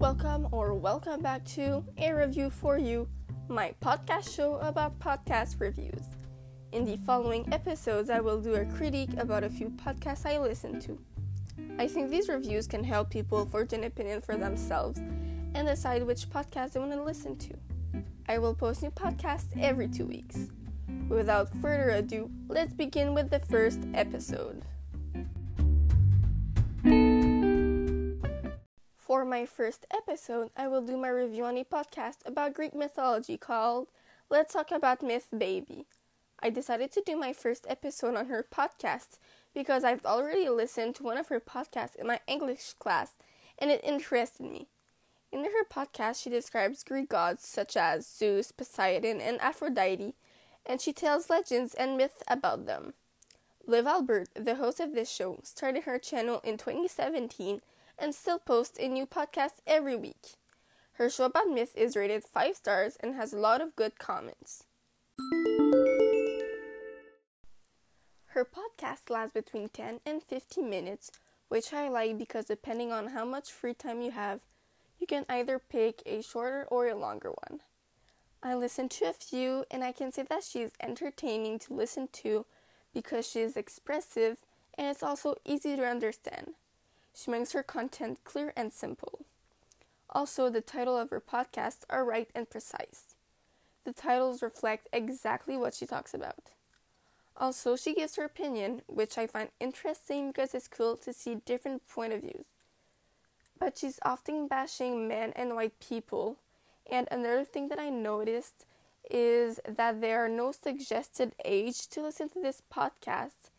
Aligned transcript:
Welcome 0.00 0.46
or 0.52 0.74
welcome 0.74 1.22
back 1.22 1.44
to 1.56 1.82
A 1.98 2.12
Review 2.12 2.50
for 2.50 2.78
You, 2.78 3.08
my 3.48 3.74
podcast 3.82 4.32
show 4.32 4.54
about 4.58 4.96
podcast 5.00 5.58
reviews. 5.58 6.04
In 6.70 6.84
the 6.84 6.98
following 6.98 7.52
episodes, 7.52 8.08
I 8.08 8.20
will 8.20 8.40
do 8.40 8.54
a 8.54 8.64
critique 8.64 9.10
about 9.18 9.42
a 9.42 9.50
few 9.50 9.70
podcasts 9.70 10.24
I 10.24 10.38
listen 10.38 10.78
to. 10.82 11.00
I 11.80 11.88
think 11.88 12.10
these 12.10 12.28
reviews 12.28 12.68
can 12.68 12.84
help 12.84 13.10
people 13.10 13.44
forge 13.44 13.72
an 13.72 13.82
opinion 13.82 14.20
for 14.20 14.36
themselves 14.36 14.98
and 15.54 15.66
decide 15.66 16.04
which 16.04 16.30
podcast 16.30 16.74
they 16.74 16.80
want 16.80 16.92
to 16.92 17.02
listen 17.02 17.36
to. 17.36 17.54
I 18.28 18.38
will 18.38 18.54
post 18.54 18.84
new 18.84 18.92
podcasts 18.92 19.48
every 19.60 19.88
two 19.88 20.06
weeks. 20.06 20.46
Without 21.08 21.52
further 21.56 21.90
ado, 21.90 22.30
let's 22.46 22.72
begin 22.72 23.14
with 23.14 23.30
the 23.30 23.40
first 23.40 23.80
episode. 23.94 24.62
My 29.28 29.44
first 29.44 29.84
episode, 29.94 30.50
I 30.56 30.68
will 30.68 30.80
do 30.80 30.96
my 30.96 31.08
review 31.08 31.44
on 31.44 31.58
a 31.58 31.64
podcast 31.64 32.16
about 32.24 32.54
Greek 32.54 32.74
mythology 32.74 33.36
called 33.36 33.88
Let's 34.30 34.54
Talk 34.54 34.70
About 34.70 35.02
Myth 35.02 35.26
Baby. 35.36 35.84
I 36.40 36.48
decided 36.48 36.92
to 36.92 37.02
do 37.04 37.14
my 37.14 37.34
first 37.34 37.66
episode 37.68 38.14
on 38.14 38.26
her 38.26 38.46
podcast 38.50 39.18
because 39.54 39.84
I've 39.84 40.06
already 40.06 40.48
listened 40.48 40.94
to 40.94 41.02
one 41.02 41.18
of 41.18 41.28
her 41.28 41.40
podcasts 41.40 41.94
in 41.94 42.06
my 42.06 42.20
English 42.26 42.72
class 42.78 43.12
and 43.58 43.70
it 43.70 43.84
interested 43.84 44.46
me. 44.46 44.68
In 45.30 45.44
her 45.44 45.64
podcast, 45.70 46.22
she 46.22 46.30
describes 46.30 46.82
Greek 46.82 47.10
gods 47.10 47.46
such 47.46 47.76
as 47.76 48.06
Zeus, 48.06 48.50
Poseidon, 48.50 49.20
and 49.20 49.38
Aphrodite, 49.42 50.14
and 50.64 50.80
she 50.80 50.94
tells 50.94 51.28
legends 51.28 51.74
and 51.74 51.98
myths 51.98 52.22
about 52.28 52.64
them. 52.64 52.94
Liv 53.66 53.86
Albert, 53.86 54.30
the 54.34 54.54
host 54.54 54.80
of 54.80 54.94
this 54.94 55.10
show, 55.10 55.40
started 55.42 55.82
her 55.82 55.98
channel 55.98 56.40
in 56.44 56.56
2017 56.56 57.60
and 57.98 58.14
still 58.14 58.38
posts 58.38 58.78
a 58.78 58.88
new 58.88 59.06
podcast 59.06 59.60
every 59.66 59.96
week. 59.96 60.36
Her 60.92 61.08
show 61.08 61.24
about 61.26 61.48
myth 61.48 61.74
is 61.76 61.96
rated 61.96 62.24
5 62.24 62.56
stars 62.56 62.96
and 63.00 63.14
has 63.14 63.32
a 63.32 63.38
lot 63.38 63.60
of 63.60 63.76
good 63.76 63.98
comments. 63.98 64.64
Her 68.32 68.44
podcast 68.44 69.10
lasts 69.10 69.32
between 69.32 69.68
10 69.68 70.00
and 70.06 70.22
15 70.22 70.68
minutes, 70.68 71.10
which 71.48 71.72
I 71.72 71.88
like 71.88 72.18
because 72.18 72.44
depending 72.44 72.92
on 72.92 73.08
how 73.08 73.24
much 73.24 73.50
free 73.52 73.74
time 73.74 74.00
you 74.00 74.12
have, 74.12 74.40
you 74.98 75.06
can 75.06 75.24
either 75.28 75.58
pick 75.58 76.02
a 76.06 76.22
shorter 76.22 76.66
or 76.70 76.86
a 76.86 76.94
longer 76.94 77.30
one. 77.48 77.60
I 78.42 78.54
listened 78.54 78.92
to 78.92 79.06
a 79.06 79.12
few 79.12 79.64
and 79.70 79.82
I 79.82 79.92
can 79.92 80.12
say 80.12 80.22
that 80.22 80.44
she 80.44 80.60
is 80.60 80.72
entertaining 80.80 81.58
to 81.60 81.74
listen 81.74 82.08
to 82.12 82.46
because 82.94 83.28
she 83.28 83.40
is 83.40 83.56
expressive 83.56 84.38
and 84.76 84.86
it's 84.86 85.02
also 85.02 85.34
easy 85.44 85.74
to 85.76 85.84
understand. 85.84 86.54
She 87.18 87.32
makes 87.32 87.50
her 87.50 87.64
content 87.64 88.20
clear 88.22 88.52
and 88.56 88.72
simple. 88.72 89.24
Also, 90.10 90.48
the 90.48 90.60
title 90.60 90.96
of 90.96 91.10
her 91.10 91.20
podcasts 91.20 91.82
are 91.90 92.04
right 92.04 92.30
and 92.32 92.48
precise. 92.48 93.16
The 93.84 93.92
titles 93.92 94.40
reflect 94.40 94.88
exactly 94.92 95.56
what 95.56 95.74
she 95.74 95.84
talks 95.84 96.14
about. 96.14 96.50
Also, 97.36 97.74
she 97.74 97.92
gives 97.92 98.14
her 98.14 98.24
opinion, 98.24 98.82
which 98.86 99.18
I 99.18 99.26
find 99.26 99.48
interesting 99.58 100.28
because 100.28 100.54
it's 100.54 100.68
cool 100.68 100.96
to 100.98 101.12
see 101.12 101.34
different 101.44 101.88
point 101.88 102.12
of 102.12 102.20
views. 102.20 102.46
But 103.58 103.78
she's 103.78 103.98
often 104.02 104.46
bashing 104.46 105.08
men 105.08 105.32
and 105.34 105.56
white 105.56 105.80
people. 105.80 106.36
And 106.88 107.08
another 107.10 107.44
thing 107.44 107.66
that 107.68 107.80
I 107.80 107.90
noticed 107.90 108.64
is 109.10 109.58
that 109.68 110.00
there 110.00 110.24
are 110.24 110.28
no 110.28 110.52
suggested 110.52 111.32
age 111.44 111.88
to 111.88 112.00
listen 112.00 112.28
to 112.28 112.40
this 112.40 112.62
podcast, 112.72 113.50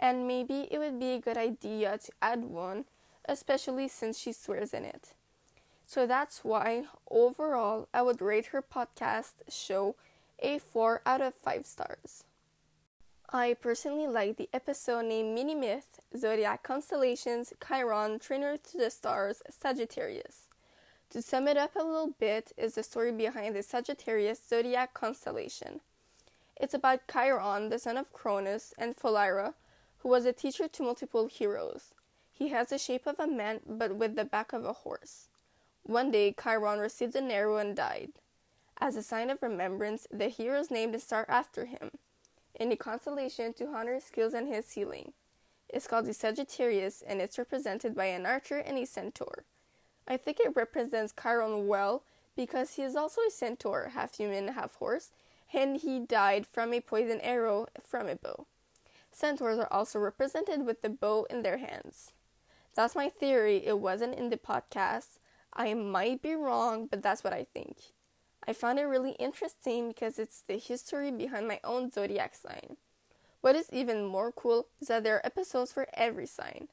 and 0.00 0.26
maybe 0.26 0.66
it 0.68 0.78
would 0.78 0.98
be 0.98 1.12
a 1.12 1.20
good 1.20 1.36
idea 1.36 1.98
to 1.98 2.12
add 2.20 2.44
one 2.44 2.86
especially 3.26 3.88
since 3.88 4.18
she 4.18 4.32
swears 4.32 4.74
in 4.74 4.84
it. 4.84 5.14
So 5.84 6.06
that's 6.06 6.44
why, 6.44 6.84
overall, 7.10 7.88
I 7.92 8.02
would 8.02 8.20
rate 8.20 8.46
her 8.46 8.62
podcast 8.62 9.32
show 9.48 9.96
a 10.38 10.58
4 10.58 11.02
out 11.04 11.20
of 11.20 11.34
5 11.34 11.66
stars. 11.66 12.24
I 13.30 13.54
personally 13.54 14.06
like 14.06 14.36
the 14.36 14.48
episode 14.52 15.06
named 15.06 15.34
Mini 15.34 15.54
Myth 15.54 16.00
Zodiac 16.16 16.62
Constellations 16.62 17.52
Chiron 17.66 18.18
Trainer 18.18 18.56
to 18.56 18.78
the 18.78 18.90
Stars 18.90 19.42
Sagittarius. 19.50 20.48
To 21.10 21.20
sum 21.20 21.48
it 21.48 21.56
up 21.56 21.76
a 21.76 21.84
little 21.84 22.14
bit, 22.18 22.52
is 22.56 22.74
the 22.74 22.82
story 22.82 23.12
behind 23.12 23.54
the 23.54 23.62
Sagittarius 23.62 24.40
zodiac 24.48 24.94
constellation. 24.94 25.80
It's 26.56 26.74
about 26.74 27.08
Chiron, 27.12 27.68
the 27.68 27.78
son 27.78 27.96
of 27.96 28.12
Cronus, 28.12 28.72
and 28.78 28.96
Philyra, 28.96 29.54
who 29.98 30.08
was 30.08 30.24
a 30.24 30.32
teacher 30.32 30.68
to 30.68 30.82
multiple 30.82 31.26
heroes. 31.26 31.92
He 32.36 32.48
has 32.48 32.68
the 32.68 32.78
shape 32.78 33.06
of 33.06 33.20
a 33.20 33.28
man, 33.28 33.60
but 33.64 33.94
with 33.94 34.16
the 34.16 34.24
back 34.24 34.52
of 34.52 34.64
a 34.64 34.72
horse. 34.72 35.28
One 35.84 36.10
day, 36.10 36.34
Chiron 36.40 36.80
received 36.80 37.14
an 37.14 37.30
arrow 37.30 37.58
and 37.58 37.76
died. 37.76 38.10
As 38.78 38.96
a 38.96 39.02
sign 39.02 39.30
of 39.30 39.40
remembrance, 39.40 40.08
the 40.10 40.28
heroes 40.28 40.70
named 40.70 40.96
a 40.96 40.98
star 40.98 41.24
after 41.28 41.64
him, 41.64 41.92
in 42.54 42.72
a 42.72 42.76
constellation 42.76 43.52
to 43.54 43.68
honor 43.68 43.94
his 43.94 44.04
skills 44.04 44.34
and 44.34 44.48
his 44.48 44.72
healing. 44.72 45.12
It's 45.68 45.86
called 45.86 46.06
the 46.06 46.14
Sagittarius, 46.14 47.02
and 47.06 47.20
it's 47.20 47.38
represented 47.38 47.94
by 47.94 48.06
an 48.06 48.26
archer 48.26 48.58
and 48.58 48.78
a 48.78 48.84
centaur. 48.84 49.44
I 50.08 50.16
think 50.16 50.40
it 50.40 50.56
represents 50.56 51.14
Chiron 51.20 51.68
well 51.68 52.02
because 52.36 52.74
he 52.74 52.82
is 52.82 52.96
also 52.96 53.20
a 53.22 53.30
centaur, 53.30 53.92
half 53.94 54.16
human, 54.16 54.48
half 54.48 54.74
horse, 54.76 55.12
and 55.52 55.76
he 55.76 56.00
died 56.00 56.46
from 56.46 56.74
a 56.74 56.80
poison 56.80 57.20
arrow 57.20 57.68
from 57.80 58.08
a 58.08 58.16
bow. 58.16 58.46
Centaurs 59.12 59.60
are 59.60 59.72
also 59.72 60.00
represented 60.00 60.66
with 60.66 60.82
the 60.82 60.90
bow 60.90 61.26
in 61.30 61.42
their 61.42 61.58
hands. 61.58 62.12
That's 62.74 62.96
my 62.96 63.08
theory. 63.08 63.64
It 63.64 63.78
wasn't 63.78 64.16
in 64.16 64.30
the 64.30 64.36
podcast. 64.36 65.18
I 65.52 65.74
might 65.74 66.22
be 66.22 66.34
wrong, 66.34 66.86
but 66.86 67.02
that's 67.02 67.22
what 67.22 67.32
I 67.32 67.46
think. 67.54 67.76
I 68.46 68.52
found 68.52 68.78
it 68.78 68.84
really 68.84 69.12
interesting 69.12 69.88
because 69.88 70.18
it's 70.18 70.42
the 70.42 70.58
history 70.58 71.10
behind 71.10 71.48
my 71.48 71.60
own 71.64 71.90
zodiac 71.90 72.34
sign. 72.34 72.76
What 73.40 73.56
is 73.56 73.68
even 73.72 74.06
more 74.06 74.32
cool 74.32 74.66
is 74.80 74.88
that 74.88 75.04
there 75.04 75.16
are 75.16 75.26
episodes 75.26 75.72
for 75.72 75.86
every 75.94 76.26
sign. 76.26 76.68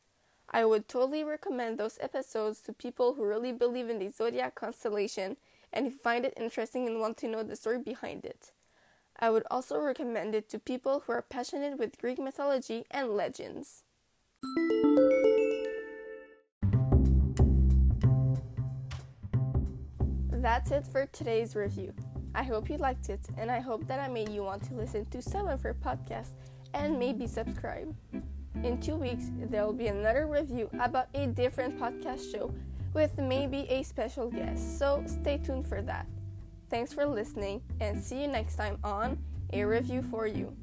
I 0.50 0.66
would 0.66 0.88
totally 0.88 1.24
recommend 1.24 1.78
those 1.78 1.98
episodes 2.02 2.60
to 2.62 2.74
people 2.74 3.14
who 3.14 3.26
really 3.26 3.54
believe 3.54 3.90
in 3.90 4.00
the 4.00 4.10
zodiac 4.10 4.56
constellation 4.56 5.38
and 5.72 5.86
who 5.86 5.92
find 5.92 6.26
it 6.26 6.34
interesting 6.36 6.88
and 6.88 7.00
want 7.00 7.18
to 7.18 7.28
know 7.28 7.44
the 7.44 7.56
story 7.56 7.80
behind 7.80 8.26
it. 8.26 8.52
I 9.18 9.30
would 9.30 9.44
also 9.52 9.80
recommend 9.80 10.34
it 10.34 10.50
to 10.50 10.60
people 10.60 11.04
who 11.06 11.14
are 11.14 11.22
passionate 11.22 11.78
with 11.78 12.00
Greek 12.00 12.20
mythology 12.20 12.86
and 12.90 13.16
legends. 13.16 13.84
That's 20.42 20.72
it 20.72 20.88
for 20.88 21.06
today's 21.06 21.56
review. 21.56 21.94
I 22.34 22.42
hope 22.42 22.68
you 22.68 22.78
liked 22.78 23.10
it, 23.10 23.20
and 23.38 23.52
I 23.52 23.60
hope 23.60 23.86
that 23.88 24.00
I 24.00 24.08
made 24.08 24.30
you 24.30 24.42
want 24.42 24.64
to 24.64 24.74
listen 24.74 25.06
to 25.12 25.22
some 25.22 25.48
of 25.48 25.62
her 25.62 25.76
podcasts 25.76 26.34
and 26.74 26.98
maybe 26.98 27.28
subscribe. 27.28 27.96
In 28.64 28.82
two 28.82 28.96
weeks, 28.96 29.26
there 29.38 29.64
will 29.64 29.74
be 29.74 29.86
another 29.86 30.26
review 30.26 30.68
about 30.80 31.10
a 31.14 31.28
different 31.28 31.80
podcast 31.80 32.32
show 32.32 32.52
with 32.96 33.20
maybe 33.20 33.68
a 33.70 33.84
special 33.84 34.32
guest, 34.32 34.80
so 34.80 35.04
stay 35.06 35.38
tuned 35.38 35.68
for 35.68 35.84
that. 35.84 36.08
Thanks 36.72 36.92
for 36.92 37.06
listening, 37.06 37.62
and 37.80 38.02
see 38.02 38.24
you 38.24 38.28
next 38.28 38.56
time 38.56 38.80
on 38.84 39.20
A 39.54 39.64
Review 39.64 40.02
for 40.02 40.26
You. 40.26 40.58